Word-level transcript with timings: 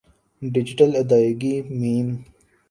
digital 0.41 0.91
ادائیگی 1.01 1.55
م 1.79 1.81